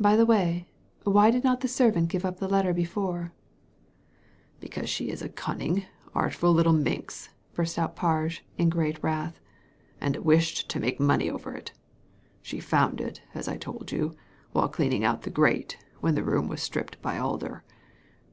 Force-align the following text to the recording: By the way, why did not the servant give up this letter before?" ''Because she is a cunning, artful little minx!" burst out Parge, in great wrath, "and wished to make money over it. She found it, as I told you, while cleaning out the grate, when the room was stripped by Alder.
By 0.00 0.16
the 0.16 0.26
way, 0.26 0.66
why 1.04 1.30
did 1.30 1.44
not 1.44 1.60
the 1.60 1.68
servant 1.68 2.08
give 2.08 2.24
up 2.24 2.40
this 2.40 2.50
letter 2.50 2.72
before?" 2.74 3.32
''Because 4.60 4.88
she 4.88 5.10
is 5.10 5.22
a 5.22 5.28
cunning, 5.28 5.86
artful 6.12 6.50
little 6.52 6.72
minx!" 6.72 7.28
burst 7.54 7.78
out 7.78 7.94
Parge, 7.94 8.40
in 8.58 8.68
great 8.68 9.00
wrath, 9.00 9.38
"and 10.00 10.16
wished 10.16 10.68
to 10.70 10.80
make 10.80 10.98
money 10.98 11.30
over 11.30 11.54
it. 11.54 11.70
She 12.42 12.58
found 12.58 13.00
it, 13.00 13.22
as 13.32 13.46
I 13.46 13.56
told 13.58 13.92
you, 13.92 14.16
while 14.50 14.68
cleaning 14.68 15.04
out 15.04 15.22
the 15.22 15.30
grate, 15.30 15.78
when 16.00 16.16
the 16.16 16.24
room 16.24 16.48
was 16.48 16.60
stripped 16.60 17.00
by 17.00 17.16
Alder. 17.18 17.62